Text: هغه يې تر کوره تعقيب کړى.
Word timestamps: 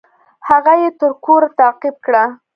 هغه 0.49 0.73
يې 0.81 0.89
تر 0.99 1.11
کوره 1.23 1.49
تعقيب 1.59 1.95
کړى. 2.05 2.23